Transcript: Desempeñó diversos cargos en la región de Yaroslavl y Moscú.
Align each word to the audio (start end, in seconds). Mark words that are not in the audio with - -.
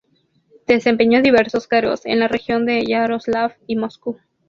Desempeñó 0.65 1.21
diversos 1.21 1.67
cargos 1.67 2.07
en 2.07 2.19
la 2.19 2.27
región 2.27 2.65
de 2.65 2.83
Yaroslavl 2.87 3.53
y 3.67 3.75
Moscú. 3.75 4.17